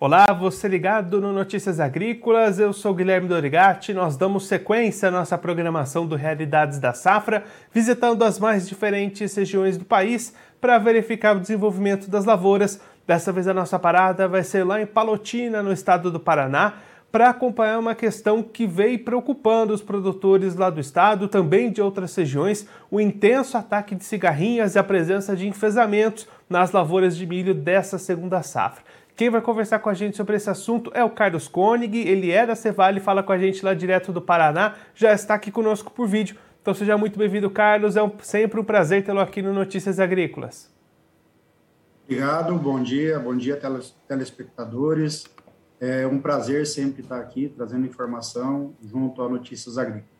Olá, 0.00 0.26
você 0.36 0.66
ligado 0.66 1.20
no 1.20 1.32
Notícias 1.32 1.78
Agrícolas, 1.78 2.58
eu 2.58 2.72
sou 2.72 2.92
Guilherme 2.92 3.28
Dorigatti. 3.28 3.94
Nós 3.94 4.16
damos 4.16 4.48
sequência 4.48 5.08
à 5.08 5.10
nossa 5.10 5.38
programação 5.38 6.04
do 6.04 6.16
Realidades 6.16 6.80
da 6.80 6.92
Safra, 6.92 7.44
visitando 7.72 8.24
as 8.24 8.40
mais 8.40 8.68
diferentes 8.68 9.32
regiões 9.36 9.78
do 9.78 9.84
país 9.84 10.34
para 10.60 10.78
verificar 10.78 11.36
o 11.36 11.40
desenvolvimento 11.40 12.10
das 12.10 12.24
lavouras. 12.24 12.80
Dessa 13.06 13.30
vez 13.30 13.46
a 13.46 13.54
nossa 13.54 13.78
parada 13.78 14.26
vai 14.26 14.42
ser 14.42 14.64
lá 14.64 14.82
em 14.82 14.86
Palotina, 14.86 15.62
no 15.62 15.72
estado 15.72 16.10
do 16.10 16.18
Paraná, 16.18 16.74
para 17.12 17.30
acompanhar 17.30 17.78
uma 17.78 17.94
questão 17.94 18.42
que 18.42 18.66
veio 18.66 18.98
preocupando 18.98 19.72
os 19.72 19.80
produtores 19.80 20.56
lá 20.56 20.70
do 20.70 20.80
estado, 20.80 21.28
também 21.28 21.70
de 21.70 21.80
outras 21.80 22.12
regiões, 22.16 22.66
o 22.90 23.00
intenso 23.00 23.56
ataque 23.56 23.94
de 23.94 24.02
cigarrinhas 24.02 24.74
e 24.74 24.78
a 24.80 24.82
presença 24.82 25.36
de 25.36 25.46
enfesamentos 25.46 26.26
nas 26.50 26.72
lavouras 26.72 27.16
de 27.16 27.24
milho 27.24 27.54
dessa 27.54 27.96
segunda 27.96 28.42
safra. 28.42 28.82
Quem 29.16 29.30
vai 29.30 29.40
conversar 29.40 29.78
com 29.78 29.88
a 29.88 29.94
gente 29.94 30.16
sobre 30.16 30.34
esse 30.34 30.50
assunto 30.50 30.90
é 30.92 31.04
o 31.04 31.10
Carlos 31.10 31.46
Koenig, 31.46 31.96
ele 31.96 32.32
é 32.32 32.44
da 32.44 32.56
Cevale, 32.56 32.98
fala 32.98 33.22
com 33.22 33.30
a 33.30 33.38
gente 33.38 33.64
lá 33.64 33.72
direto 33.72 34.12
do 34.12 34.20
Paraná, 34.20 34.74
já 34.92 35.12
está 35.12 35.34
aqui 35.34 35.52
conosco 35.52 35.92
por 35.92 36.08
vídeo. 36.08 36.36
Então 36.60 36.74
seja 36.74 36.98
muito 36.98 37.16
bem-vindo, 37.16 37.48
Carlos, 37.48 37.94
é 37.94 38.02
um, 38.02 38.10
sempre 38.20 38.58
um 38.58 38.64
prazer 38.64 39.04
tê-lo 39.04 39.20
aqui 39.20 39.40
no 39.40 39.52
Notícias 39.52 40.00
Agrícolas. 40.00 40.68
Obrigado, 42.02 42.56
bom 42.56 42.82
dia, 42.82 43.20
bom 43.20 43.36
dia 43.36 43.56
telespectadores. 44.08 45.26
É 45.80 46.06
um 46.06 46.18
prazer 46.18 46.66
sempre 46.66 47.02
estar 47.02 47.20
aqui 47.20 47.48
trazendo 47.48 47.86
informação 47.86 48.74
junto 48.82 49.22
a 49.22 49.28
Notícias 49.28 49.78
Agrícolas. 49.78 50.13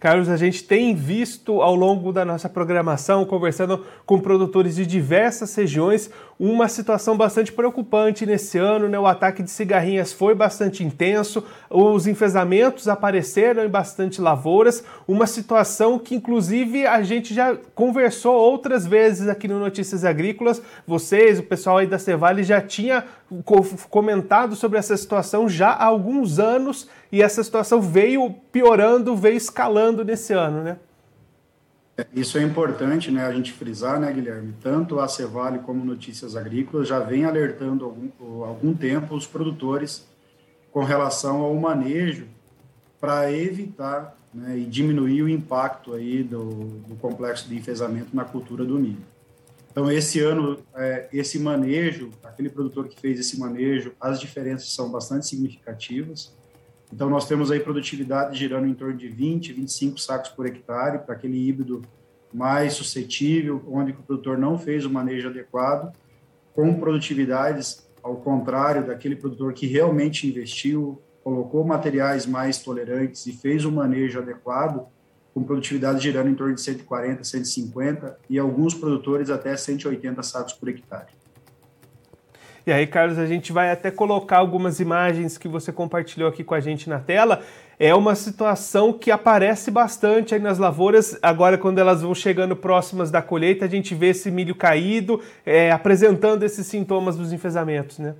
Carlos, 0.00 0.30
a 0.30 0.36
gente 0.38 0.64
tem 0.64 0.94
visto 0.94 1.60
ao 1.60 1.74
longo 1.74 2.10
da 2.10 2.24
nossa 2.24 2.48
programação, 2.48 3.26
conversando 3.26 3.84
com 4.06 4.18
produtores 4.18 4.76
de 4.76 4.86
diversas 4.86 5.54
regiões, 5.54 6.08
uma 6.38 6.68
situação 6.68 7.18
bastante 7.18 7.52
preocupante 7.52 8.24
nesse 8.24 8.56
ano. 8.56 8.88
Né? 8.88 8.98
O 8.98 9.06
ataque 9.06 9.42
de 9.42 9.50
cigarrinhas 9.50 10.10
foi 10.10 10.34
bastante 10.34 10.82
intenso, 10.82 11.44
os 11.68 12.06
enfesamentos 12.06 12.88
apareceram 12.88 13.62
em 13.62 13.68
bastante 13.68 14.22
lavouras, 14.22 14.82
uma 15.06 15.26
situação 15.26 15.98
que, 15.98 16.14
inclusive, 16.14 16.86
a 16.86 17.02
gente 17.02 17.34
já 17.34 17.54
conversou 17.74 18.34
outras 18.34 18.86
vezes 18.86 19.28
aqui 19.28 19.46
no 19.46 19.58
Notícias 19.58 20.02
Agrícolas. 20.02 20.62
Vocês, 20.86 21.38
o 21.38 21.42
pessoal 21.42 21.76
aí 21.76 21.86
da 21.86 21.98
Cevale, 21.98 22.42
já 22.42 22.62
tinha 22.62 23.04
comentado 23.88 24.56
sobre 24.56 24.78
essa 24.78 24.96
situação 24.96 25.48
já 25.48 25.70
há 25.70 25.84
alguns 25.84 26.38
anos 26.38 26.88
e 27.12 27.22
essa 27.22 27.42
situação 27.42 27.80
veio 27.80 28.30
piorando, 28.52 29.16
veio 29.16 29.36
escalando 29.36 30.04
nesse 30.04 30.32
ano, 30.32 30.62
né? 30.62 30.76
É, 31.96 32.06
isso 32.14 32.38
é 32.38 32.42
importante, 32.42 33.10
né, 33.10 33.26
a 33.26 33.32
gente 33.32 33.52
frisar, 33.52 34.00
né, 34.00 34.12
Guilherme? 34.12 34.54
Tanto 34.62 34.98
a 35.00 35.08
Cevale 35.08 35.58
como 35.60 35.84
Notícias 35.84 36.34
Agrícolas 36.34 36.88
já 36.88 36.98
vem 36.98 37.24
alertando 37.24 37.84
algum, 37.84 38.44
algum 38.44 38.74
tempo 38.74 39.14
os 39.14 39.26
produtores 39.26 40.08
com 40.72 40.84
relação 40.84 41.40
ao 41.42 41.54
manejo 41.54 42.26
para 43.00 43.32
evitar 43.32 44.16
né, 44.32 44.58
e 44.58 44.64
diminuir 44.64 45.22
o 45.22 45.28
impacto 45.28 45.94
aí 45.94 46.22
do, 46.22 46.44
do, 46.88 46.94
complexo 46.96 47.48
de 47.48 47.56
enfesamento 47.56 48.14
na 48.14 48.24
cultura 48.24 48.64
do 48.64 48.78
milho. 48.78 49.09
Então, 49.70 49.90
esse 49.90 50.18
ano, 50.20 50.58
é, 50.74 51.08
esse 51.12 51.38
manejo, 51.38 52.10
aquele 52.24 52.50
produtor 52.50 52.88
que 52.88 53.00
fez 53.00 53.20
esse 53.20 53.38
manejo, 53.38 53.92
as 54.00 54.18
diferenças 54.18 54.72
são 54.72 54.90
bastante 54.90 55.26
significativas. 55.26 56.34
Então, 56.92 57.08
nós 57.08 57.28
temos 57.28 57.52
aí 57.52 57.60
produtividade 57.60 58.36
girando 58.36 58.66
em 58.66 58.74
torno 58.74 58.96
de 58.96 59.08
20, 59.08 59.52
25 59.52 60.00
sacos 60.00 60.30
por 60.30 60.46
hectare 60.46 60.98
para 60.98 61.14
aquele 61.14 61.36
híbrido 61.48 61.82
mais 62.32 62.72
suscetível, 62.74 63.62
onde 63.68 63.92
o 63.92 63.94
produtor 63.94 64.36
não 64.36 64.58
fez 64.58 64.84
o 64.84 64.90
manejo 64.90 65.28
adequado, 65.28 65.92
com 66.52 66.74
produtividades 66.74 67.88
ao 68.02 68.16
contrário 68.16 68.86
daquele 68.86 69.14
produtor 69.14 69.52
que 69.52 69.66
realmente 69.66 70.26
investiu, 70.26 71.00
colocou 71.22 71.64
materiais 71.64 72.26
mais 72.26 72.58
tolerantes 72.58 73.26
e 73.26 73.32
fez 73.32 73.64
o 73.64 73.70
manejo 73.70 74.18
adequado, 74.18 74.86
com 75.40 75.44
produtividade 75.44 76.02
girando 76.02 76.28
em 76.28 76.34
torno 76.34 76.54
de 76.54 76.60
140, 76.60 77.24
150 77.24 78.18
e 78.28 78.38
alguns 78.38 78.74
produtores 78.74 79.30
até 79.30 79.56
180 79.56 80.22
sacos 80.22 80.52
por 80.52 80.68
hectare. 80.68 81.08
E 82.66 82.72
aí, 82.72 82.86
Carlos, 82.86 83.18
a 83.18 83.26
gente 83.26 83.52
vai 83.52 83.70
até 83.70 83.90
colocar 83.90 84.36
algumas 84.36 84.80
imagens 84.80 85.38
que 85.38 85.48
você 85.48 85.72
compartilhou 85.72 86.28
aqui 86.28 86.44
com 86.44 86.54
a 86.54 86.60
gente 86.60 86.90
na 86.90 86.98
tela. 86.98 87.42
É 87.78 87.94
uma 87.94 88.14
situação 88.14 88.92
que 88.92 89.10
aparece 89.10 89.70
bastante 89.70 90.34
aí 90.34 90.40
nas 90.40 90.58
lavouras. 90.58 91.18
Agora, 91.22 91.56
quando 91.56 91.78
elas 91.78 92.02
vão 92.02 92.14
chegando 92.14 92.54
próximas 92.54 93.10
da 93.10 93.22
colheita, 93.22 93.64
a 93.64 93.68
gente 93.68 93.94
vê 93.94 94.08
esse 94.08 94.30
milho 94.30 94.54
caído, 94.54 95.22
é, 95.46 95.72
apresentando 95.72 96.42
esses 96.42 96.66
sintomas 96.66 97.16
dos 97.16 97.32
enfesamentos, 97.32 97.98
né? 97.98 98.14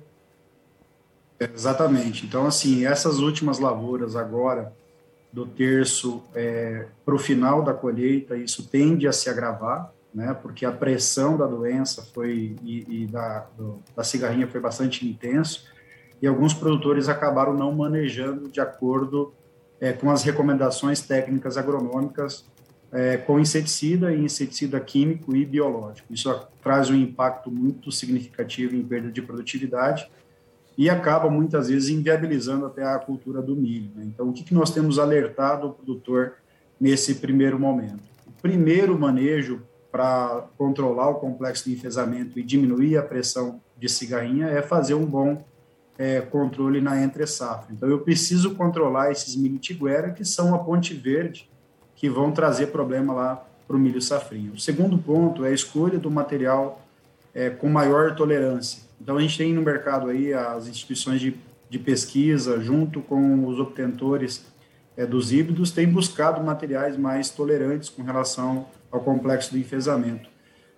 Exatamente. 1.39 2.25
Então, 2.25 2.47
assim, 2.47 2.85
essas 2.85 3.19
últimas 3.19 3.59
lavouras 3.59 4.15
agora, 4.15 4.73
do 5.31 5.45
terço 5.45 6.23
é, 6.35 6.87
para 7.05 7.15
o 7.15 7.19
final 7.19 7.63
da 7.63 7.73
colheita, 7.73 8.35
isso 8.35 8.67
tende 8.67 9.07
a 9.07 9.11
se 9.11 9.29
agravar 9.29 9.91
né, 10.13 10.35
porque 10.41 10.65
a 10.65 10.71
pressão 10.71 11.37
da 11.37 11.45
doença 11.45 12.03
foi 12.13 12.55
e, 12.61 13.03
e 13.03 13.07
da, 13.07 13.47
do, 13.57 13.79
da 13.95 14.03
cigarrinha 14.03 14.47
foi 14.47 14.59
bastante 14.59 15.07
intenso 15.07 15.65
e 16.21 16.27
alguns 16.27 16.53
produtores 16.53 17.07
acabaram 17.09 17.53
não 17.53 17.71
manejando 17.71 18.49
de 18.49 18.59
acordo 18.59 19.33
é, 19.79 19.93
com 19.93 20.11
as 20.11 20.23
recomendações 20.23 21.01
técnicas 21.01 21.57
agronômicas 21.57 22.45
é, 22.91 23.15
com 23.15 23.39
inseticida 23.39 24.13
e 24.13 24.25
inseticida 24.25 24.77
químico 24.79 25.33
e 25.33 25.45
biológico. 25.45 26.13
Isso 26.13 26.29
traz 26.61 26.89
um 26.89 26.95
impacto 26.95 27.49
muito 27.49 27.89
significativo 27.89 28.75
em 28.75 28.83
perda 28.83 29.09
de 29.09 29.21
produtividade 29.21 30.11
e 30.81 30.89
acaba 30.89 31.29
muitas 31.29 31.69
vezes 31.69 31.89
inviabilizando 31.89 32.65
até 32.65 32.83
a 32.83 32.97
cultura 32.97 33.39
do 33.39 33.55
milho. 33.55 33.91
Né? 33.95 34.03
Então, 34.07 34.29
o 34.29 34.33
que, 34.33 34.43
que 34.43 34.51
nós 34.51 34.71
temos 34.71 34.97
alertado 34.97 35.67
o 35.67 35.73
produtor 35.73 36.33
nesse 36.79 37.13
primeiro 37.13 37.59
momento? 37.59 38.01
O 38.25 38.41
primeiro 38.41 38.97
manejo 38.97 39.61
para 39.91 40.47
controlar 40.57 41.09
o 41.09 41.19
complexo 41.19 41.65
de 41.65 41.73
enfesamento 41.75 42.39
e 42.39 42.41
diminuir 42.41 42.97
a 42.97 43.03
pressão 43.03 43.61
de 43.77 43.87
cigarrinha 43.87 44.47
é 44.47 44.59
fazer 44.63 44.95
um 44.95 45.05
bom 45.05 45.45
é, 45.99 46.19
controle 46.19 46.81
na 46.81 46.99
entre-safra. 46.99 47.71
Então, 47.71 47.87
eu 47.87 47.99
preciso 47.99 48.55
controlar 48.55 49.11
esses 49.11 49.35
milho 49.35 49.59
tiguera, 49.59 50.09
que 50.09 50.25
são 50.25 50.55
a 50.55 50.57
ponte 50.57 50.95
verde, 50.95 51.47
que 51.95 52.09
vão 52.09 52.31
trazer 52.31 52.71
problema 52.71 53.13
lá 53.13 53.47
para 53.67 53.75
o 53.75 53.79
milho 53.79 54.01
safrinho. 54.01 54.53
O 54.53 54.59
segundo 54.59 54.97
ponto 54.97 55.45
é 55.45 55.49
a 55.49 55.53
escolha 55.53 55.99
do 55.99 56.09
material 56.09 56.81
é, 57.35 57.51
com 57.51 57.69
maior 57.69 58.15
tolerância. 58.15 58.89
Então, 59.01 59.17
a 59.17 59.21
gente 59.21 59.35
tem 59.35 59.51
no 59.51 59.63
mercado 59.63 60.09
aí 60.09 60.31
as 60.31 60.67
instituições 60.67 61.19
de, 61.19 61.35
de 61.67 61.79
pesquisa, 61.79 62.61
junto 62.61 63.01
com 63.01 63.47
os 63.47 63.59
obtentores 63.59 64.45
é, 64.95 65.07
dos 65.07 65.31
híbridos, 65.31 65.71
têm 65.71 65.87
buscado 65.87 66.43
materiais 66.43 66.95
mais 66.95 67.31
tolerantes 67.31 67.89
com 67.89 68.03
relação 68.03 68.67
ao 68.91 68.99
complexo 68.99 69.51
do 69.51 69.57
enfesamento. 69.57 70.29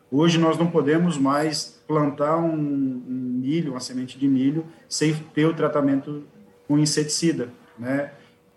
Hoje 0.10 0.38
nós 0.38 0.58
não 0.58 0.68
podemos 0.68 1.18
mais 1.18 1.84
plantar 1.86 2.38
um, 2.38 2.54
um 2.54 3.40
milho, 3.42 3.72
uma 3.72 3.80
semente 3.82 4.18
de 4.18 4.28
milho, 4.28 4.66
sem 4.88 5.14
ter 5.34 5.46
o 5.46 5.54
tratamento 5.54 6.24
com 6.66 6.80
inseticida, 6.80 7.50
né? 7.78 8.12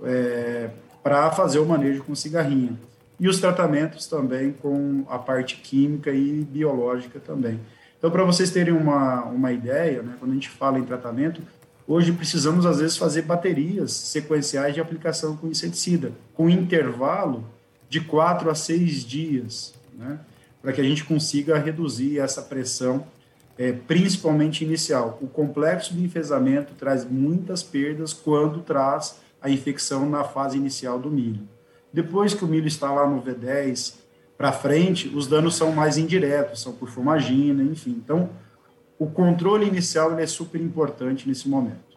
É, 0.04 0.70
para 1.02 1.30
fazer 1.32 1.58
o 1.58 1.66
manejo 1.66 2.04
com 2.04 2.14
cigarrinha. 2.14 2.78
E 3.18 3.26
os 3.26 3.40
tratamentos 3.40 4.06
também 4.06 4.52
com 4.52 5.04
a 5.08 5.18
parte 5.18 5.56
química 5.56 6.10
e 6.12 6.44
biológica 6.44 7.18
também. 7.18 7.58
Então, 7.98 8.10
para 8.10 8.24
vocês 8.24 8.50
terem 8.50 8.74
uma, 8.74 9.24
uma 9.24 9.52
ideia, 9.52 10.02
né, 10.02 10.14
quando 10.18 10.32
a 10.32 10.34
gente 10.34 10.48
fala 10.48 10.78
em 10.78 10.84
tratamento, 10.84 11.42
hoje 11.86 12.12
precisamos, 12.12 12.66
às 12.66 12.78
vezes, 12.78 12.96
fazer 12.96 13.22
baterias 13.22 13.92
sequenciais 13.92 14.74
de 14.74 14.80
aplicação 14.80 15.36
com 15.36 15.48
inseticida, 15.48 16.12
com 16.34 16.48
intervalo 16.50 17.44
de 17.88 18.00
quatro 18.00 18.50
a 18.50 18.54
seis 18.54 19.04
dias, 19.04 19.74
né, 19.96 20.18
para 20.60 20.72
que 20.72 20.80
a 20.80 20.84
gente 20.84 21.04
consiga 21.04 21.58
reduzir 21.58 22.18
essa 22.18 22.42
pressão, 22.42 23.06
é, 23.56 23.72
principalmente 23.72 24.64
inicial. 24.64 25.18
O 25.22 25.26
complexo 25.26 25.94
de 25.94 26.04
enfesamento 26.04 26.74
traz 26.74 27.04
muitas 27.04 27.62
perdas 27.62 28.12
quando 28.12 28.60
traz 28.60 29.16
a 29.40 29.48
infecção 29.48 30.08
na 30.08 30.24
fase 30.24 30.58
inicial 30.58 30.98
do 30.98 31.10
milho. 31.10 31.48
Depois 31.92 32.34
que 32.34 32.44
o 32.44 32.48
milho 32.48 32.66
está 32.66 32.90
lá 32.90 33.08
no 33.08 33.22
V10 33.22 33.94
para 34.36 34.52
frente, 34.52 35.08
os 35.08 35.26
danos 35.26 35.56
são 35.56 35.72
mais 35.72 35.96
indiretos, 35.96 36.60
são 36.60 36.72
por 36.72 36.88
fumagina, 36.88 37.62
enfim. 37.62 38.00
Então, 38.02 38.28
o 38.98 39.06
controle 39.06 39.66
inicial 39.66 40.18
é 40.18 40.26
super 40.26 40.60
importante 40.60 41.26
nesse 41.28 41.48
momento. 41.48 41.95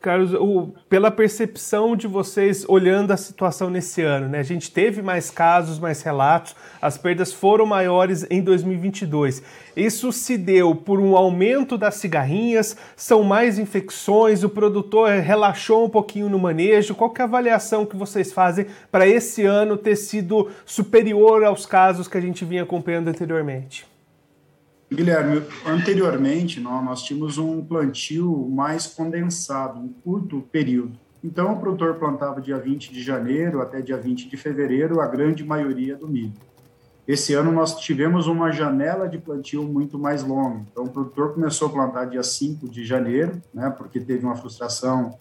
Carlos, 0.00 0.32
o, 0.32 0.72
pela 0.88 1.10
percepção 1.10 1.94
de 1.94 2.06
vocês 2.06 2.64
olhando 2.66 3.10
a 3.10 3.18
situação 3.18 3.68
nesse 3.68 4.00
ano, 4.00 4.28
né? 4.28 4.38
A 4.38 4.42
gente 4.42 4.70
teve 4.70 5.02
mais 5.02 5.30
casos, 5.30 5.78
mais 5.78 6.00
relatos, 6.00 6.56
as 6.80 6.96
perdas 6.96 7.34
foram 7.34 7.66
maiores 7.66 8.26
em 8.30 8.40
2022. 8.40 9.42
Isso 9.76 10.10
se 10.10 10.38
deu 10.38 10.74
por 10.74 10.98
um 10.98 11.14
aumento 11.14 11.76
das 11.76 11.96
cigarrinhas, 11.96 12.78
são 12.96 13.22
mais 13.22 13.58
infecções, 13.58 14.42
o 14.42 14.48
produtor 14.48 15.10
relaxou 15.10 15.84
um 15.84 15.90
pouquinho 15.90 16.30
no 16.30 16.38
manejo. 16.38 16.94
Qual 16.94 17.12
é 17.18 17.20
a 17.20 17.24
avaliação 17.24 17.84
que 17.84 17.96
vocês 17.96 18.32
fazem 18.32 18.66
para 18.90 19.06
esse 19.06 19.44
ano 19.44 19.76
ter 19.76 19.96
sido 19.96 20.48
superior 20.64 21.44
aos 21.44 21.66
casos 21.66 22.08
que 22.08 22.16
a 22.16 22.22
gente 22.22 22.42
vinha 22.42 22.62
acompanhando 22.62 23.08
anteriormente? 23.08 23.89
Guilherme, 24.92 25.42
anteriormente 25.64 26.58
nós, 26.58 26.84
nós 26.84 27.02
tínhamos 27.02 27.38
um 27.38 27.64
plantio 27.64 28.48
mais 28.50 28.88
condensado, 28.88 29.78
um 29.78 29.88
curto 29.88 30.42
período. 30.50 30.98
Então, 31.22 31.52
o 31.52 31.60
produtor 31.60 31.94
plantava 31.94 32.40
dia 32.40 32.58
20 32.58 32.92
de 32.92 33.02
janeiro 33.02 33.60
até 33.60 33.80
dia 33.80 33.96
20 33.96 34.28
de 34.28 34.36
fevereiro 34.36 35.00
a 35.00 35.06
grande 35.06 35.44
maioria 35.44 35.94
do 35.94 36.08
milho. 36.08 36.32
Esse 37.06 37.34
ano 37.34 37.52
nós 37.52 37.78
tivemos 37.78 38.26
uma 38.26 38.50
janela 38.50 39.08
de 39.08 39.18
plantio 39.18 39.62
muito 39.62 39.98
mais 39.98 40.24
longa. 40.24 40.64
Então, 40.72 40.84
o 40.84 40.88
produtor 40.88 41.34
começou 41.34 41.68
a 41.68 41.72
plantar 41.72 42.06
dia 42.06 42.22
5 42.22 42.68
de 42.68 42.84
janeiro, 42.84 43.40
né, 43.54 43.70
porque 43.70 44.00
teve 44.00 44.24
uma 44.24 44.36
frustração 44.36 45.18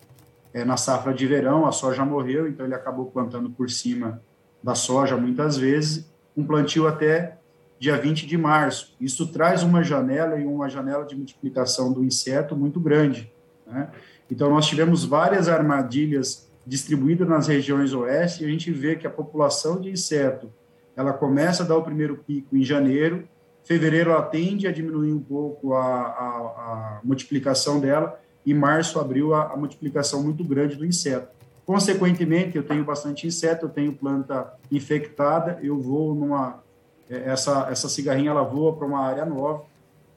é, 0.53 0.65
na 0.65 0.77
safra 0.77 1.13
de 1.13 1.27
verão, 1.27 1.65
a 1.65 1.71
soja 1.71 2.03
morreu, 2.03 2.47
então 2.47 2.65
ele 2.65 2.75
acabou 2.75 3.05
plantando 3.05 3.49
por 3.49 3.69
cima 3.69 4.21
da 4.63 4.73
soja 4.73 5.15
muitas 5.15 5.57
vezes, 5.57 6.09
um 6.35 6.43
plantio 6.43 6.87
até 6.87 7.38
dia 7.79 7.97
20 7.97 8.27
de 8.27 8.37
março. 8.37 8.95
Isso 8.99 9.27
traz 9.27 9.63
uma 9.63 9.81
janela 9.81 10.37
e 10.37 10.45
uma 10.45 10.69
janela 10.69 11.05
de 11.05 11.15
multiplicação 11.15 11.91
do 11.93 12.03
inseto 12.03 12.55
muito 12.55 12.79
grande. 12.79 13.31
Né? 13.65 13.89
Então, 14.29 14.49
nós 14.49 14.67
tivemos 14.67 15.05
várias 15.05 15.47
armadilhas 15.47 16.49
distribuídas 16.67 17.27
nas 17.27 17.47
regiões 17.47 17.93
oeste 17.93 18.43
e 18.43 18.45
a 18.45 18.49
gente 18.49 18.71
vê 18.71 18.95
que 18.95 19.07
a 19.07 19.09
população 19.09 19.79
de 19.79 19.89
inseto 19.89 20.51
ela 20.95 21.13
começa 21.13 21.63
a 21.63 21.65
dar 21.65 21.77
o 21.77 21.83
primeiro 21.83 22.17
pico 22.17 22.57
em 22.57 22.63
janeiro, 22.63 23.27
fevereiro 23.63 24.11
ela 24.11 24.21
tende 24.21 24.67
a 24.67 24.71
diminuir 24.71 25.13
um 25.13 25.19
pouco 25.19 25.73
a, 25.73 25.81
a, 25.81 26.99
a 26.99 26.99
multiplicação 27.03 27.79
dela, 27.79 28.19
e 28.45 28.53
março, 28.53 28.99
abril, 28.99 29.33
a, 29.33 29.53
a 29.53 29.57
multiplicação 29.57 30.23
muito 30.23 30.43
grande 30.43 30.75
do 30.75 30.85
inseto. 30.85 31.29
Consequentemente, 31.65 32.57
eu 32.57 32.63
tenho 32.63 32.83
bastante 32.83 33.27
inseto, 33.27 33.65
eu 33.65 33.69
tenho 33.69 33.93
planta 33.93 34.53
infectada, 34.71 35.59
eu 35.61 35.79
vou 35.79 36.15
numa 36.15 36.61
essa 37.09 37.67
essa 37.71 37.89
cigarrinha 37.89 38.31
ela 38.31 38.43
voa 38.43 38.73
para 38.75 38.85
uma 38.85 38.99
área 38.99 39.25
nova, 39.25 39.63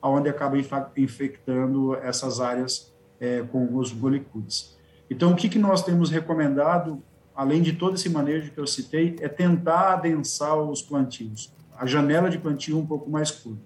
aonde 0.00 0.29
acaba 0.29 0.56
infectando 0.97 1.94
essas 1.97 2.41
áreas 2.41 2.93
é, 3.21 3.43
com 3.43 3.77
os 3.77 3.93
molecules. 3.93 4.77
Então, 5.09 5.33
o 5.33 5.37
que, 5.37 5.49
que 5.49 5.59
nós 5.59 5.85
temos 5.85 6.11
recomendado, 6.11 7.03
além 7.35 7.62
de 7.62 7.73
todo 7.73 7.94
esse 7.94 8.09
manejo 8.09 8.50
que 8.50 8.59
eu 8.59 8.67
citei, 8.67 9.17
é 9.21 9.29
tentar 9.29 9.93
adensar 9.93 10.59
os 10.59 10.83
plantios, 10.83 11.53
a 11.77 11.87
janela 11.87 12.29
de 12.29 12.39
plantio 12.39 12.79
um 12.79 12.87
pouco 12.87 13.11
mais 13.11 13.31
curta. 13.31 13.61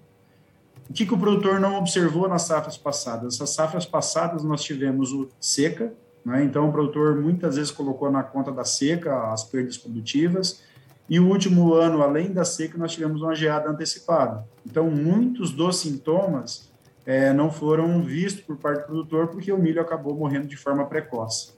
O 0.89 0.93
que, 0.93 1.05
que 1.05 1.13
o 1.13 1.17
produtor 1.17 1.59
não 1.59 1.77
observou 1.77 2.27
nas 2.29 2.43
safras 2.43 2.77
passadas? 2.77 3.35
Essas 3.35 3.49
safras 3.49 3.85
passadas 3.85 4.43
nós 4.43 4.63
tivemos 4.63 5.11
o 5.11 5.27
seca, 5.39 5.93
né? 6.23 6.43
então 6.43 6.69
o 6.69 6.71
produtor 6.71 7.19
muitas 7.19 7.55
vezes 7.55 7.71
colocou 7.71 8.11
na 8.11 8.23
conta 8.23 8.51
da 8.51 8.63
seca 8.63 9.31
as 9.31 9.43
perdas 9.43 9.77
produtivas, 9.77 10.61
e 11.09 11.19
o 11.19 11.27
último 11.27 11.73
ano, 11.73 12.01
além 12.01 12.31
da 12.31 12.43
seca, 12.43 12.77
nós 12.77 12.91
tivemos 12.91 13.21
uma 13.21 13.33
geada 13.33 13.69
antecipada. 13.69 14.45
Então, 14.65 14.89
muitos 14.89 15.51
dos 15.51 15.77
sintomas 15.77 16.69
é, 17.05 17.31
não 17.31 17.49
foram 17.49 18.01
vistos 18.01 18.43
por 18.43 18.57
parte 18.57 18.81
do 18.81 18.85
produtor 18.85 19.27
porque 19.27 19.51
o 19.51 19.57
milho 19.57 19.81
acabou 19.81 20.13
morrendo 20.13 20.47
de 20.47 20.57
forma 20.57 20.85
precoce. 20.85 21.53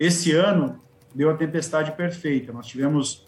Esse 0.00 0.32
ano 0.32 0.78
deu 1.14 1.30
a 1.30 1.34
tempestade 1.34 1.92
perfeita. 1.92 2.52
Nós 2.52 2.66
tivemos 2.66 3.26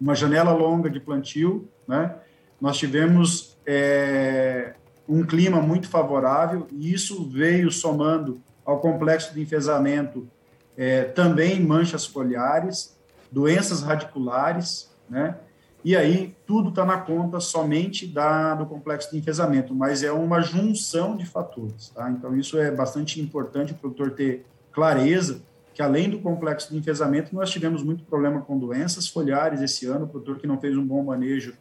uma 0.00 0.14
janela 0.14 0.52
longa 0.52 0.88
de 0.88 1.00
plantio, 1.00 1.68
né? 1.86 2.14
Nós 2.60 2.78
tivemos 2.78 3.58
é, 3.66 4.74
um 5.08 5.24
clima 5.24 5.60
muito 5.60 5.88
favorável 5.88 6.68
e 6.70 6.92
isso 6.92 7.28
veio 7.28 7.72
somando 7.72 8.40
ao 8.64 8.80
complexo 8.80 9.34
de 9.34 9.40
enfesamento 9.40 10.28
é, 10.76 11.02
também 11.04 11.60
manchas 11.60 12.06
foliares, 12.06 12.96
doenças 13.30 13.82
radiculares, 13.82 14.91
né? 15.12 15.36
E 15.84 15.96
aí 15.96 16.34
tudo 16.46 16.70
está 16.70 16.84
na 16.84 16.98
conta 16.98 17.38
somente 17.40 18.06
da, 18.06 18.54
do 18.54 18.66
complexo 18.66 19.10
de 19.10 19.18
enfesamento, 19.18 19.74
mas 19.74 20.02
é 20.02 20.12
uma 20.12 20.40
junção 20.40 21.16
de 21.16 21.26
fatores, 21.26 21.90
tá? 21.90 22.10
Então 22.10 22.36
isso 22.36 22.58
é 22.58 22.70
bastante 22.70 23.20
importante 23.20 23.72
o 23.72 23.76
produtor 23.76 24.12
ter 24.12 24.46
clareza 24.72 25.42
que 25.74 25.82
além 25.82 26.08
do 26.08 26.18
complexo 26.18 26.70
de 26.70 26.78
enfesamento 26.78 27.34
nós 27.34 27.50
tivemos 27.50 27.82
muito 27.82 28.04
problema 28.04 28.40
com 28.42 28.58
doenças 28.58 29.08
foliares 29.08 29.60
esse 29.60 29.86
ano, 29.86 30.04
o 30.04 30.08
produtor 30.08 30.38
que 30.38 30.46
não 30.46 30.58
fez 30.58 30.76
um 30.76 30.86
bom 30.86 31.02
manejo 31.02 31.54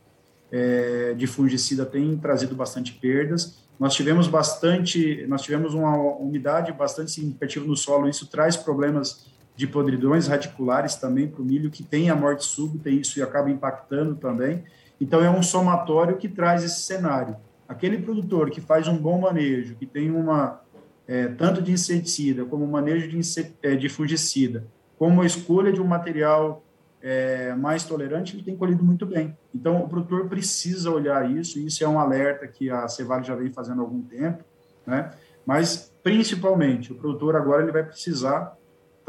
é, 0.51 1.13
de 1.13 1.27
fungicida 1.27 1.85
tem 1.85 2.17
trazido 2.17 2.53
bastante 2.55 2.93
perdas. 2.93 3.59
Nós 3.79 3.95
tivemos 3.95 4.27
bastante, 4.27 5.25
nós 5.27 5.41
tivemos 5.41 5.73
uma 5.73 5.97
umidade 5.97 6.71
bastante 6.73 7.09
significativa 7.11 7.65
no 7.65 7.75
solo, 7.75 8.07
isso 8.07 8.27
traz 8.27 8.55
problemas 8.55 9.25
de 9.61 9.67
podridões 9.67 10.25
radiculares 10.25 10.95
também 10.95 11.27
para 11.27 11.39
o 11.39 11.45
milho, 11.45 11.69
que 11.69 11.83
tem 11.83 12.09
a 12.09 12.15
morte 12.15 12.45
súbita, 12.45 12.89
e 12.89 13.01
isso 13.01 13.23
acaba 13.23 13.47
impactando 13.47 14.15
também. 14.15 14.63
Então, 14.99 15.23
é 15.23 15.29
um 15.29 15.43
somatório 15.43 16.17
que 16.17 16.27
traz 16.27 16.63
esse 16.63 16.81
cenário. 16.81 17.35
Aquele 17.67 17.99
produtor 17.99 18.49
que 18.49 18.59
faz 18.59 18.87
um 18.87 18.97
bom 18.97 19.21
manejo, 19.21 19.75
que 19.75 19.85
tem 19.85 20.09
uma, 20.09 20.61
é, 21.07 21.27
tanto 21.27 21.61
de 21.61 21.71
inseticida, 21.71 22.43
como 22.43 22.65
manejo 22.65 23.07
de, 23.07 23.19
é, 23.61 23.75
de 23.75 23.87
fungicida, 23.87 24.65
como 24.97 25.21
a 25.21 25.27
escolha 25.27 25.71
de 25.71 25.79
um 25.79 25.85
material 25.85 26.63
é, 26.99 27.53
mais 27.53 27.83
tolerante, 27.83 28.35
ele 28.35 28.43
tem 28.43 28.57
colhido 28.57 28.83
muito 28.83 29.05
bem. 29.05 29.37
Então, 29.53 29.83
o 29.83 29.87
produtor 29.87 30.27
precisa 30.27 30.89
olhar 30.89 31.29
isso, 31.29 31.59
e 31.59 31.67
isso 31.67 31.83
é 31.83 31.87
um 31.87 31.99
alerta 31.99 32.47
que 32.47 32.71
a 32.71 32.87
Cevale 32.87 33.23
já 33.23 33.35
vem 33.35 33.53
fazendo 33.53 33.81
há 33.81 33.83
algum 33.83 34.01
tempo, 34.01 34.43
né? 34.87 35.11
mas, 35.45 35.93
principalmente, 36.01 36.91
o 36.91 36.95
produtor 36.95 37.35
agora 37.35 37.61
ele 37.61 37.71
vai 37.71 37.83
precisar 37.83 38.59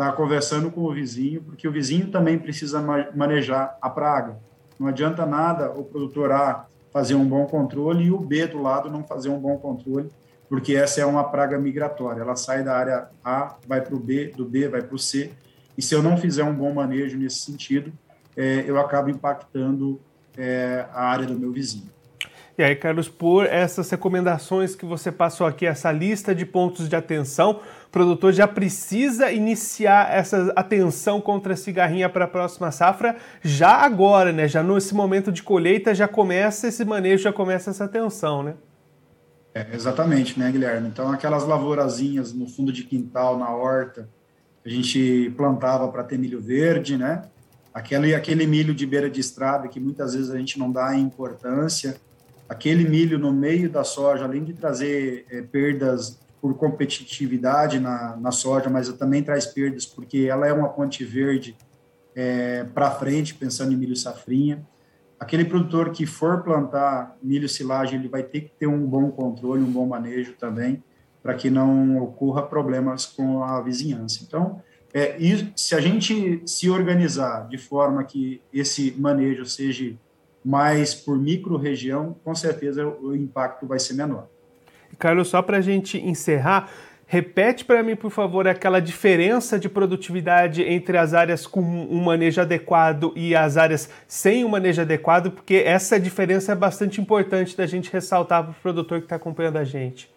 estar 0.03 0.11
tá 0.11 0.17
conversando 0.17 0.71
com 0.71 0.83
o 0.83 0.93
vizinho, 0.93 1.43
porque 1.43 1.67
o 1.67 1.73
vizinho 1.73 2.11
também 2.11 2.39
precisa 2.39 2.81
manejar 3.15 3.77
a 3.81 3.89
praga. 3.89 4.39
Não 4.79 4.89
adianta 4.89 5.25
nada 5.25 5.71
o 5.71 5.85
produtor 5.85 6.33
A 6.33 6.67
fazer 6.93 7.15
um 7.15 7.25
bom 7.25 7.47
controle 7.47 8.05
e 8.05 8.11
o 8.11 8.19
B 8.19 8.47
do 8.47 8.61
lado 8.61 8.91
não 8.91 9.05
fazer 9.05 9.31
um 9.31 9.39
bom 9.39 9.57
controle, 9.57 10.11
porque 10.49 10.75
essa 10.75 11.01
é 11.01 11.07
uma 11.07 11.25
praga 11.25 11.59
migratória. 11.59 12.21
Ela 12.21 12.37
sai 12.37 12.63
da 12.63 12.77
área 12.77 13.09
A, 13.25 13.57
vai 13.67 13.81
para 13.81 13.95
o 13.95 13.99
B, 13.99 14.33
do 14.37 14.45
B 14.45 14.69
vai 14.69 14.83
para 14.83 14.95
o 14.95 14.99
C, 14.99 15.31
e 15.79 15.81
se 15.81 15.95
eu 15.95 16.03
não 16.03 16.17
fizer 16.17 16.45
um 16.45 16.55
bom 16.55 16.73
manejo 16.75 17.17
nesse 17.17 17.39
sentido, 17.39 17.93
é, 18.37 18.65
eu 18.67 18.79
acabo 18.79 19.09
impactando 19.09 20.01
é, 20.37 20.87
a 20.93 21.05
área 21.05 21.27
do 21.27 21.39
meu 21.39 21.53
vizinho. 21.53 21.91
E 22.57 22.63
aí, 22.63 22.77
Carlos, 22.77 23.09
por 23.09 23.47
essas 23.47 23.89
recomendações 23.89 24.77
que 24.77 24.85
você 24.85 25.11
passou 25.11 25.47
aqui, 25.47 25.65
essa 25.65 25.91
lista 25.91 26.35
de 26.35 26.45
pontos 26.45 26.87
de 26.87 26.95
atenção, 26.95 27.61
o 27.87 27.91
produtor 27.91 28.33
já 28.33 28.47
precisa 28.47 29.33
iniciar 29.33 30.13
essa 30.13 30.53
atenção 30.55 31.19
contra 31.19 31.55
a 31.55 31.57
cigarrinha 31.57 32.11
para 32.11 32.27
a 32.27 32.29
próxima 32.29 32.71
safra 32.71 33.17
já 33.41 33.71
agora, 33.71 34.33
né? 34.33 34.47
Já 34.47 34.63
nesse 34.63 34.95
momento 34.95 35.33
de 35.33 35.43
colheita 35.43 35.95
já 35.95 36.07
começa 36.07 36.69
esse 36.69 36.85
manejo, 36.85 37.23
já 37.23 37.32
começa 37.32 37.71
essa 37.71 37.85
atenção, 37.85 38.43
né? 38.43 38.55
É, 39.55 39.75
exatamente, 39.75 40.39
né, 40.39 40.51
Guilherme? 40.51 40.89
Então, 40.89 41.11
aquelas 41.11 41.44
lavourazinhas 41.47 42.32
no 42.32 42.47
fundo 42.47 42.73
de 42.73 42.85
quintal, 42.85 43.39
na 43.39 43.51
horta, 43.51 44.09
a 44.65 44.69
gente 44.69 45.32
plantava 45.37 45.89
para 45.89 46.05
ter 46.05 46.19
milho 46.19 46.41
verde, 46.41 46.99
né? 46.99 47.23
Aquele, 47.73 48.15
aquele 48.15 48.47
milho 48.47 48.75
de 48.75 48.87
beira 48.87 49.09
de 49.09 49.21
estrada 49.21 49.69
que 49.69 49.81
muitas 49.81 50.15
vezes 50.15 50.31
a 50.31 50.39
gente 50.39 50.59
não 50.59 50.71
dá 50.71 50.94
importância, 50.94 51.97
aquele 52.53 52.87
milho 52.87 53.19
no 53.19 53.32
meio 53.32 53.71
da 53.71 53.82
soja, 53.82 54.25
além 54.25 54.44
de 54.44 54.53
trazer 54.53 55.25
é, 55.31 55.41
perdas 55.41 56.21
por 56.41 56.55
competitividade 56.55 57.81
na, 57.81 58.17
na 58.17 58.31
soja, 58.31 58.69
mas 58.69 58.93
também 58.93 59.23
traz 59.23 59.47
perdas 59.47 59.87
porque 59.87 60.27
ela 60.31 60.47
é 60.47 60.53
uma 60.53 60.69
ponte 60.69 61.03
verde 61.03 61.56
é, 62.15 62.65
para 62.65 62.91
frente, 62.91 63.35
pensando 63.35 63.73
em 63.73 63.77
milho 63.77 63.97
safrinha. 63.97 64.63
Aquele 65.19 65.44
produtor 65.44 65.93
que 65.93 66.05
for 66.05 66.43
plantar 66.43 67.17
milho 67.23 67.49
silagem, 67.49 67.99
ele 67.99 68.09
vai 68.09 68.23
ter 68.23 68.43
que 68.43 68.53
ter 68.59 68.67
um 68.67 68.85
bom 68.87 69.11
controle, 69.11 69.63
um 69.63 69.73
bom 69.73 69.87
manejo 69.87 70.35
também, 70.35 70.82
para 71.23 71.35
que 71.35 71.49
não 71.49 72.03
ocorra 72.03 72.43
problemas 72.43 73.06
com 73.06 73.43
a 73.43 73.63
vizinhança. 73.63 74.25
Então, 74.27 74.61
é, 74.93 75.17
se 75.56 75.75
a 75.75 75.81
gente 75.81 76.43
se 76.44 76.69
organizar 76.69 77.49
de 77.49 77.56
forma 77.56 78.05
que 78.05 78.43
esse 78.53 78.94
manejo 78.99 79.47
seja 79.47 79.94
mais 80.44 80.94
por 80.94 81.19
micro-região, 81.19 82.17
com 82.25 82.34
certeza 82.34 82.87
o 82.87 83.15
impacto 83.15 83.67
vai 83.67 83.79
ser 83.79 83.94
menor. 83.94 84.29
Carlos, 84.99 85.29
só 85.29 85.41
para 85.41 85.58
a 85.58 85.61
gente 85.61 85.99
encerrar, 85.99 86.70
repete 87.06 87.65
para 87.65 87.82
mim, 87.82 87.96
por 87.96 88.11
favor, 88.11 88.46
aquela 88.46 88.81
diferença 88.81 89.58
de 89.58 89.69
produtividade 89.69 90.63
entre 90.63 90.96
as 90.99 91.15
áreas 91.15 91.46
com 91.46 91.61
um 91.61 92.03
manejo 92.03 92.41
adequado 92.41 93.13
e 93.15 93.34
as 93.34 93.56
áreas 93.56 93.89
sem 94.06 94.44
um 94.44 94.49
manejo 94.49 94.82
adequado, 94.82 95.31
porque 95.31 95.56
essa 95.56 95.99
diferença 95.99 96.53
é 96.53 96.55
bastante 96.55 97.01
importante 97.01 97.56
da 97.56 97.67
gente 97.67 97.93
ressaltar 97.93 98.43
para 98.43 98.53
o 98.53 98.55
produtor 98.55 98.99
que 98.99 99.06
está 99.06 99.17
acompanhando 99.17 99.58
a 99.58 99.65
gente. 99.65 100.11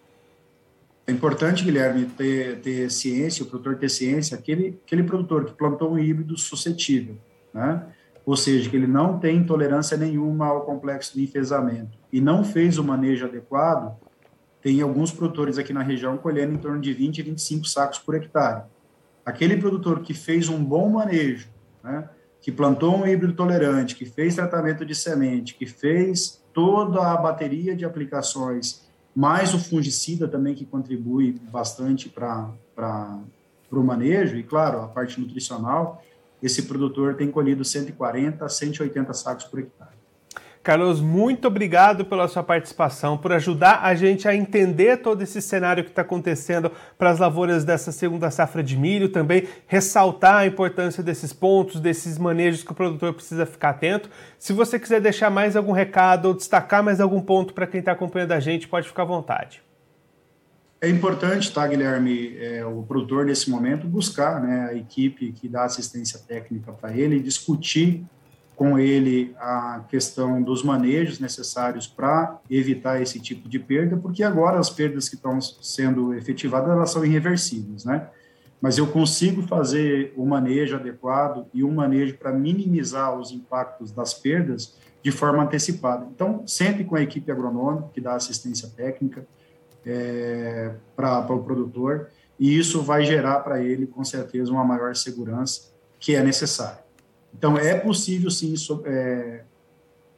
É 1.07 1.11
importante, 1.11 1.63
Guilherme, 1.63 2.05
ter, 2.05 2.59
ter 2.61 2.91
ciência, 2.91 3.43
o 3.43 3.45
produtor 3.45 3.75
ter 3.75 3.89
ciência, 3.89 4.35
aquele, 4.35 4.79
aquele 4.85 5.03
produtor 5.03 5.45
que 5.45 5.53
plantou 5.53 5.93
um 5.93 5.99
híbrido 5.99 6.35
suscetível, 6.35 7.15
né? 7.53 7.83
Ou 8.25 8.35
seja, 8.35 8.69
que 8.69 8.75
ele 8.75 8.87
não 8.87 9.19
tem 9.19 9.45
tolerância 9.45 9.95
nenhuma 9.95 10.47
ao 10.47 10.61
complexo 10.61 11.13
de 11.13 11.23
enfesamento 11.23 11.97
e 12.11 12.19
não 12.19 12.43
fez 12.43 12.77
o 12.77 12.83
manejo 12.83 13.25
adequado, 13.25 13.95
tem 14.61 14.81
alguns 14.81 15.11
produtores 15.11 15.59
aqui 15.59 15.71
na 15.71 15.83
região 15.83 16.17
colhendo 16.17 16.53
em 16.53 16.57
torno 16.57 16.81
de 16.81 16.91
20 16.91 17.21
a 17.21 17.23
25 17.23 17.65
sacos 17.65 17.99
por 17.99 18.15
hectare. 18.15 18.63
Aquele 19.23 19.57
produtor 19.57 20.01
que 20.01 20.13
fez 20.13 20.49
um 20.49 20.63
bom 20.63 20.89
manejo, 20.89 21.47
né, 21.83 22.09
que 22.41 22.51
plantou 22.51 22.95
um 22.95 23.07
híbrido 23.07 23.33
tolerante, 23.33 23.95
que 23.95 24.05
fez 24.05 24.35
tratamento 24.35 24.85
de 24.85 24.95
semente, 24.95 25.53
que 25.53 25.65
fez 25.67 26.43
toda 26.53 27.11
a 27.11 27.17
bateria 27.17 27.75
de 27.75 27.85
aplicações 27.85 28.85
mais 29.15 29.53
o 29.53 29.59
fungicida 29.59 30.27
também 30.27 30.53
que 30.53 30.65
contribui 30.65 31.39
bastante 31.51 32.09
para 32.09 32.49
o 33.71 33.83
manejo, 33.83 34.35
e 34.35 34.43
claro, 34.43 34.81
a 34.81 34.87
parte 34.87 35.19
nutricional, 35.19 36.03
esse 36.45 36.63
produtor 36.63 37.15
tem 37.15 37.29
colhido 37.29 37.63
140 37.63 38.45
a 38.45 38.49
180 38.49 39.13
sacos 39.13 39.45
por 39.45 39.59
hectare. 39.59 39.95
Carlos, 40.65 40.99
muito 40.99 41.47
obrigado 41.47 42.05
pela 42.05 42.27
sua 42.27 42.41
participação, 42.41 43.19
por 43.19 43.31
ajudar 43.31 43.81
a 43.83 43.93
gente 43.93 44.27
a 44.27 44.35
entender 44.35 44.97
todo 44.97 45.21
esse 45.21 45.39
cenário 45.39 45.83
que 45.83 45.91
está 45.91 46.01
acontecendo 46.01 46.71
para 46.97 47.11
as 47.11 47.19
lavouras 47.19 47.63
dessa 47.63 47.91
segunda 47.91 48.31
safra 48.31 48.63
de 48.63 48.75
milho, 48.75 49.09
também 49.09 49.47
ressaltar 49.67 50.37
a 50.37 50.47
importância 50.47 51.03
desses 51.03 51.31
pontos, 51.31 51.79
desses 51.79 52.17
manejos 52.17 52.63
que 52.63 52.71
o 52.71 52.75
produtor 52.75 53.13
precisa 53.13 53.45
ficar 53.45 53.69
atento. 53.69 54.09
Se 54.39 54.53
você 54.53 54.79
quiser 54.79 54.99
deixar 54.99 55.29
mais 55.29 55.55
algum 55.55 55.71
recado 55.71 56.29
ou 56.29 56.33
destacar 56.33 56.81
mais 56.81 56.99
algum 56.99 57.21
ponto 57.21 57.53
para 57.53 57.67
quem 57.67 57.79
está 57.79 57.91
acompanhando 57.91 58.31
a 58.31 58.39
gente, 58.39 58.67
pode 58.67 58.87
ficar 58.87 59.03
à 59.03 59.05
vontade. 59.05 59.64
É 60.81 60.89
importante, 60.89 61.51
tá, 61.53 61.65
Guilherme, 61.65 62.37
é, 62.37 62.65
o 62.65 62.83
produtor 62.83 63.25
nesse 63.25 63.49
momento 63.49 63.87
buscar 63.87 64.41
né, 64.41 64.67
a 64.69 64.73
equipe 64.75 65.31
que 65.31 65.47
dá 65.47 65.63
assistência 65.63 66.19
técnica 66.19 66.71
para 66.73 66.95
ele, 66.95 67.19
discutir 67.19 68.05
com 68.55 68.79
ele 68.79 69.35
a 69.37 69.83
questão 69.89 70.41
dos 70.41 70.63
manejos 70.63 71.19
necessários 71.19 71.87
para 71.87 72.39
evitar 72.49 73.01
esse 73.01 73.19
tipo 73.19 73.49
de 73.49 73.59
perda, 73.59 73.97
porque 73.97 74.23
agora 74.23 74.59
as 74.59 74.69
perdas 74.69 75.09
que 75.09 75.15
estão 75.15 75.39
sendo 75.41 76.13
efetivadas 76.13 76.69
elas 76.69 76.91
são 76.91 77.03
irreversíveis, 77.03 77.83
né? 77.83 78.07
Mas 78.61 78.77
eu 78.77 78.87
consigo 78.87 79.43
fazer 79.43 80.13
o 80.15 80.25
manejo 80.25 80.75
adequado 80.75 81.45
e 81.53 81.63
um 81.63 81.73
manejo 81.73 82.17
para 82.17 82.31
minimizar 82.31 83.17
os 83.17 83.31
impactos 83.31 83.91
das 83.91 84.13
perdas 84.13 84.75
de 85.03 85.11
forma 85.11 85.43
antecipada. 85.43 86.07
Então, 86.13 86.47
sempre 86.47 86.83
com 86.83 86.95
a 86.95 87.01
equipe 87.01 87.31
agronômica 87.31 87.89
que 87.93 88.01
dá 88.01 88.15
assistência 88.15 88.69
técnica 88.69 89.27
é, 89.85 90.73
para 90.95 91.19
o 91.19 91.25
pro 91.25 91.43
produtor, 91.43 92.09
e 92.39 92.57
isso 92.57 92.81
vai 92.81 93.05
gerar 93.05 93.39
para 93.39 93.61
ele, 93.63 93.87
com 93.87 94.03
certeza, 94.03 94.51
uma 94.51 94.63
maior 94.63 94.95
segurança 94.95 95.73
que 95.99 96.15
é 96.15 96.23
necessária. 96.23 96.83
Então, 97.33 97.57
é 97.57 97.77
possível, 97.77 98.29
sim, 98.31 98.55
so, 98.55 98.81
é, 98.85 99.43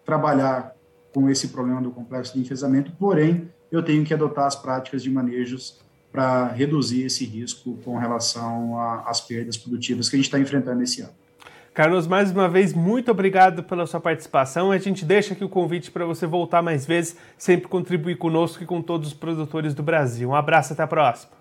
trabalhar 0.06 0.76
com 1.14 1.30
esse 1.30 1.50
problema 1.50 1.82
do 1.82 1.92
complexo 1.92 2.34
de 2.34 2.40
enfesamento, 2.40 2.92
porém, 3.00 3.50
eu 3.72 3.84
tenho 3.84 4.06
que 4.06 4.14
adotar 4.14 4.46
as 4.46 4.56
práticas 4.56 5.04
de 5.04 5.10
manejos 5.10 5.80
para 6.12 6.48
reduzir 6.48 7.04
esse 7.04 7.26
risco 7.26 7.78
com 7.84 7.98
relação 7.98 8.80
às 9.06 9.20
perdas 9.22 9.58
produtivas 9.58 10.10
que 10.10 10.16
a 10.16 10.18
gente 10.18 10.26
está 10.26 10.40
enfrentando 10.40 10.82
esse 10.82 11.02
ano. 11.02 11.14
Carlos, 11.78 12.08
mais 12.08 12.32
uma 12.32 12.50
vez, 12.50 12.74
muito 12.74 13.12
obrigado 13.12 13.62
pela 13.62 13.86
sua 13.86 14.00
participação. 14.00 14.72
A 14.72 14.80
gente 14.80 15.06
deixa 15.06 15.36
aqui 15.36 15.44
o 15.44 15.48
convite 15.48 15.92
para 15.92 16.06
você 16.06 16.26
voltar 16.26 16.60
mais 16.60 16.88
vezes, 16.88 17.16
sempre 17.38 17.68
contribuir 17.68 18.16
conosco 18.16 18.64
e 18.64 18.66
com 18.66 18.82
todos 18.82 19.10
os 19.10 19.14
produtores 19.14 19.76
do 19.76 19.84
Brasil. 19.84 20.28
Um 20.28 20.34
abraço, 20.34 20.74
até 20.74 20.82
a 20.82 20.88
próxima. 20.88 21.34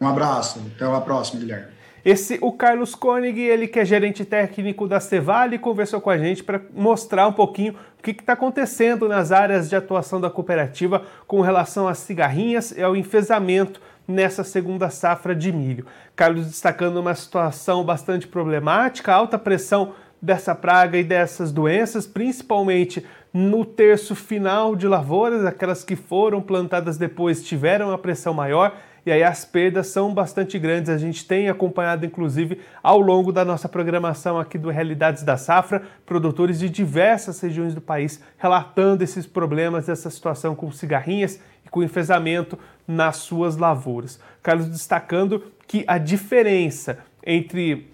Um 0.00 0.06
abraço, 0.06 0.62
até 0.76 0.84
a 0.84 1.00
próxima, 1.00 1.40
Guilherme. 1.40 1.72
Esse, 2.04 2.38
o 2.40 2.52
Carlos 2.52 2.94
Koenig, 2.94 3.40
ele 3.40 3.66
que 3.66 3.80
é 3.80 3.84
gerente 3.84 4.24
técnico 4.24 4.86
da 4.86 5.00
Cevale, 5.00 5.58
conversou 5.58 6.00
com 6.00 6.10
a 6.10 6.18
gente 6.18 6.44
para 6.44 6.60
mostrar 6.72 7.26
um 7.26 7.32
pouquinho 7.32 7.74
o 7.98 8.02
que 8.02 8.12
está 8.12 8.34
acontecendo 8.34 9.08
nas 9.08 9.32
áreas 9.32 9.68
de 9.68 9.74
atuação 9.74 10.20
da 10.20 10.30
cooperativa 10.30 11.02
com 11.26 11.40
relação 11.40 11.88
às 11.88 11.98
cigarrinhas 11.98 12.70
e 12.70 12.80
ao 12.80 12.94
enfesamento 12.94 13.80
nessa 14.06 14.44
segunda 14.44 14.90
safra 14.90 15.34
de 15.34 15.52
milho. 15.52 15.86
Carlos 16.14 16.46
destacando 16.46 16.98
uma 16.98 17.14
situação 17.14 17.84
bastante 17.84 18.26
problemática, 18.26 19.12
alta 19.12 19.38
pressão 19.38 19.94
dessa 20.20 20.54
praga 20.54 20.96
e 20.96 21.04
dessas 21.04 21.52
doenças, 21.52 22.06
principalmente 22.06 23.04
no 23.32 23.64
terço 23.64 24.14
final 24.14 24.74
de 24.74 24.86
lavouras, 24.86 25.44
aquelas 25.44 25.84
que 25.84 25.96
foram 25.96 26.40
plantadas 26.40 26.96
depois 26.96 27.42
tiveram 27.42 27.90
a 27.90 27.98
pressão 27.98 28.32
maior 28.32 28.74
e 29.06 29.12
aí 29.12 29.22
as 29.22 29.44
perdas 29.44 29.88
são 29.88 30.14
bastante 30.14 30.58
grandes. 30.58 30.88
A 30.88 30.96
gente 30.96 31.26
tem 31.26 31.50
acompanhado, 31.50 32.06
inclusive, 32.06 32.60
ao 32.82 32.98
longo 32.98 33.32
da 33.32 33.44
nossa 33.44 33.68
programação 33.68 34.38
aqui 34.38 34.56
do 34.56 34.70
Realidades 34.70 35.22
da 35.22 35.36
Safra, 35.36 35.82
produtores 36.06 36.58
de 36.58 36.70
diversas 36.70 37.38
regiões 37.40 37.74
do 37.74 37.80
país 37.80 38.22
relatando 38.38 39.04
esses 39.04 39.26
problemas, 39.26 39.88
essa 39.88 40.08
situação 40.08 40.54
com 40.54 40.72
cigarrinhas 40.72 41.38
e 41.66 41.68
com 41.68 41.82
enfesamento 41.82 42.58
nas 42.86 43.16
suas 43.16 43.56
lavouras. 43.56 44.20
Carlos 44.42 44.68
destacando 44.68 45.44
que 45.66 45.84
a 45.86 45.98
diferença 45.98 46.98
entre 47.24 47.90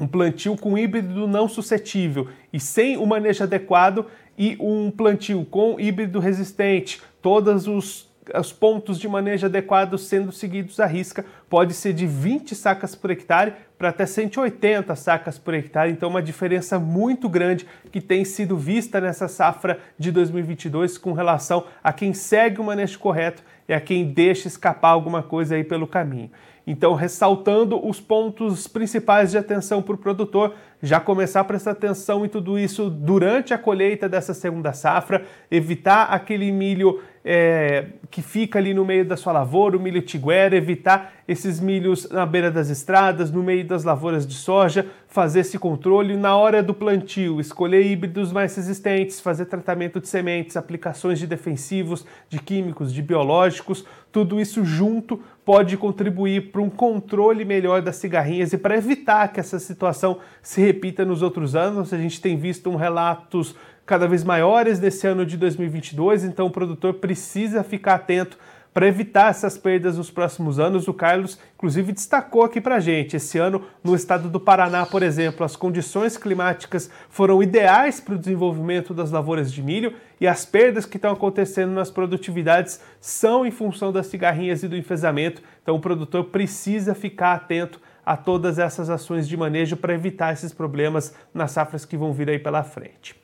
um 0.00 0.06
plantio 0.06 0.56
com 0.56 0.78
híbrido 0.78 1.28
não 1.28 1.48
suscetível 1.48 2.28
e 2.52 2.58
sem 2.58 2.96
o 2.96 3.06
manejo 3.06 3.44
adequado 3.44 4.06
e 4.38 4.56
um 4.58 4.90
plantio 4.90 5.44
com 5.44 5.78
híbrido 5.78 6.18
resistente, 6.18 7.02
todos 7.20 7.66
os 7.66 8.10
os 8.38 8.52
pontos 8.52 8.98
de 8.98 9.08
manejo 9.08 9.46
adequados 9.46 10.06
sendo 10.06 10.30
seguidos 10.30 10.78
à 10.78 10.86
risca, 10.86 11.24
pode 11.48 11.74
ser 11.74 11.92
de 11.92 12.06
20 12.06 12.54
sacas 12.54 12.94
por 12.94 13.10
hectare 13.10 13.54
para 13.78 13.88
até 13.88 14.04
180 14.04 14.94
sacas 14.94 15.38
por 15.38 15.54
hectare, 15.54 15.90
então 15.90 16.10
uma 16.10 16.22
diferença 16.22 16.78
muito 16.78 17.28
grande 17.28 17.66
que 17.90 18.00
tem 18.00 18.24
sido 18.24 18.56
vista 18.56 19.00
nessa 19.00 19.26
safra 19.26 19.80
de 19.98 20.12
2022 20.12 20.98
com 20.98 21.12
relação 21.12 21.64
a 21.82 21.92
quem 21.92 22.12
segue 22.12 22.60
o 22.60 22.64
manejo 22.64 22.98
correto 22.98 23.42
e 23.68 23.72
a 23.72 23.80
quem 23.80 24.04
deixa 24.04 24.48
escapar 24.48 24.90
alguma 24.90 25.22
coisa 25.22 25.54
aí 25.54 25.64
pelo 25.64 25.86
caminho. 25.86 26.30
Então, 26.66 26.94
ressaltando 26.94 27.84
os 27.84 28.00
pontos 28.00 28.66
principais 28.66 29.30
de 29.30 29.38
atenção 29.38 29.82
para 29.82 29.94
o 29.94 29.98
produtor, 29.98 30.54
já 30.82 30.98
começar 30.98 31.40
a 31.40 31.44
prestar 31.44 31.72
atenção 31.72 32.24
em 32.24 32.28
tudo 32.28 32.58
isso 32.58 32.88
durante 32.88 33.52
a 33.52 33.58
colheita 33.58 34.08
dessa 34.08 34.32
segunda 34.32 34.72
safra, 34.72 35.24
evitar 35.50 36.04
aquele 36.04 36.50
milho 36.50 37.00
é, 37.24 37.86
que 38.10 38.22
fica 38.22 38.58
ali 38.58 38.72
no 38.72 38.84
meio 38.84 39.04
da 39.04 39.16
sua 39.16 39.32
lavoura, 39.32 39.76
o 39.76 39.80
milho 39.80 40.00
tiguera, 40.00 40.56
evitar 40.56 41.12
esses 41.28 41.60
milhos 41.60 42.08
na 42.08 42.24
beira 42.24 42.50
das 42.50 42.70
estradas, 42.70 43.30
no 43.30 43.42
meio 43.42 43.64
das 43.64 43.84
lavouras 43.84 44.26
de 44.26 44.34
soja, 44.34 44.86
fazer 45.06 45.40
esse 45.40 45.58
controle 45.58 46.16
na 46.16 46.34
hora 46.36 46.62
do 46.62 46.72
plantio, 46.72 47.40
escolher 47.40 47.84
híbridos 47.84 48.32
mais 48.32 48.56
resistentes, 48.56 49.20
fazer 49.20 49.46
tratamento 49.46 50.00
de 50.00 50.08
sementes, 50.08 50.56
aplicações 50.56 51.18
de 51.18 51.26
defensivos, 51.26 52.06
de 52.28 52.38
químicos, 52.38 52.92
de 52.92 53.02
biológicos, 53.02 53.84
tudo 54.10 54.40
isso 54.40 54.64
junto 54.64 55.22
pode 55.44 55.76
contribuir 55.76 56.50
para 56.50 56.60
um 56.60 56.70
controle 56.70 57.44
melhor 57.44 57.82
das 57.82 57.96
cigarrinhas 57.96 58.52
e 58.52 58.58
para 58.58 58.76
evitar 58.76 59.32
que 59.32 59.40
essa 59.40 59.58
situação 59.58 60.18
se 60.42 60.60
repita 60.70 61.04
nos 61.04 61.20
outros 61.20 61.56
anos. 61.56 61.92
A 61.92 61.98
gente 61.98 62.20
tem 62.20 62.36
visto 62.36 62.70
um 62.70 62.76
relatos 62.76 63.56
cada 63.84 64.06
vez 64.06 64.22
maiores 64.22 64.78
nesse 64.78 65.06
ano 65.06 65.26
de 65.26 65.36
2022, 65.36 66.22
então 66.22 66.46
o 66.46 66.50
produtor 66.50 66.94
precisa 66.94 67.64
ficar 67.64 67.94
atento 67.94 68.38
para 68.72 68.86
evitar 68.86 69.30
essas 69.30 69.58
perdas 69.58 69.98
nos 69.98 70.12
próximos 70.12 70.60
anos. 70.60 70.86
O 70.86 70.94
Carlos, 70.94 71.40
inclusive, 71.56 71.92
destacou 71.92 72.44
aqui 72.44 72.60
para 72.60 72.78
gente: 72.78 73.16
esse 73.16 73.36
ano, 73.36 73.64
no 73.82 73.96
estado 73.96 74.28
do 74.28 74.38
Paraná, 74.38 74.86
por 74.86 75.02
exemplo, 75.02 75.44
as 75.44 75.56
condições 75.56 76.16
climáticas 76.16 76.88
foram 77.08 77.42
ideais 77.42 77.98
para 77.98 78.14
o 78.14 78.18
desenvolvimento 78.18 78.94
das 78.94 79.10
lavouras 79.10 79.52
de 79.52 79.60
milho 79.60 79.94
e 80.20 80.26
as 80.28 80.44
perdas 80.44 80.86
que 80.86 80.96
estão 80.96 81.12
acontecendo 81.12 81.72
nas 81.72 81.90
produtividades 81.90 82.80
são 83.00 83.44
em 83.44 83.50
função 83.50 83.90
das 83.90 84.06
cigarrinhas 84.06 84.62
e 84.62 84.68
do 84.68 84.76
enfesamento. 84.76 85.42
Então, 85.62 85.74
o 85.74 85.80
produtor 85.80 86.26
precisa 86.26 86.94
ficar 86.94 87.32
atento 87.32 87.80
a 88.10 88.16
todas 88.16 88.58
essas 88.58 88.90
ações 88.90 89.28
de 89.28 89.36
manejo 89.36 89.76
para 89.76 89.94
evitar 89.94 90.32
esses 90.32 90.52
problemas 90.52 91.14
nas 91.32 91.52
safras 91.52 91.84
que 91.84 91.96
vão 91.96 92.12
vir 92.12 92.28
aí 92.28 92.40
pela 92.40 92.64
frente. 92.64 93.14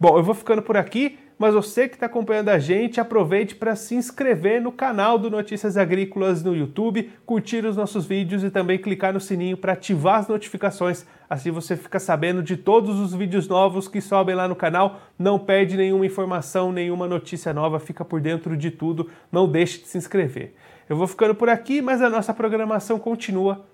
Bom, 0.00 0.16
eu 0.16 0.22
vou 0.22 0.34
ficando 0.34 0.62
por 0.62 0.78
aqui, 0.78 1.18
mas 1.38 1.52
você 1.52 1.86
que 1.86 1.96
está 1.96 2.06
acompanhando 2.06 2.48
a 2.48 2.58
gente, 2.58 2.98
aproveite 2.98 3.54
para 3.54 3.76
se 3.76 3.94
inscrever 3.94 4.62
no 4.62 4.72
canal 4.72 5.18
do 5.18 5.30
Notícias 5.30 5.76
Agrícolas 5.76 6.42
no 6.42 6.56
YouTube, 6.56 7.12
curtir 7.26 7.66
os 7.66 7.76
nossos 7.76 8.06
vídeos 8.06 8.42
e 8.42 8.48
também 8.48 8.78
clicar 8.78 9.12
no 9.12 9.20
sininho 9.20 9.58
para 9.58 9.74
ativar 9.74 10.20
as 10.20 10.28
notificações. 10.28 11.04
Assim 11.28 11.50
você 11.50 11.76
fica 11.76 12.00
sabendo 12.00 12.42
de 12.42 12.56
todos 12.56 12.98
os 12.98 13.12
vídeos 13.12 13.46
novos 13.46 13.88
que 13.88 14.00
sobem 14.00 14.34
lá 14.34 14.48
no 14.48 14.56
canal, 14.56 15.00
não 15.18 15.38
perde 15.38 15.76
nenhuma 15.76 16.06
informação, 16.06 16.72
nenhuma 16.72 17.06
notícia 17.06 17.52
nova, 17.52 17.78
fica 17.78 18.06
por 18.06 18.22
dentro 18.22 18.56
de 18.56 18.70
tudo, 18.70 19.10
não 19.30 19.46
deixe 19.46 19.80
de 19.80 19.86
se 19.86 19.98
inscrever. 19.98 20.54
Eu 20.88 20.96
vou 20.96 21.06
ficando 21.06 21.34
por 21.34 21.50
aqui, 21.50 21.82
mas 21.82 22.00
a 22.00 22.08
nossa 22.08 22.32
programação 22.32 22.98
continua. 22.98 23.73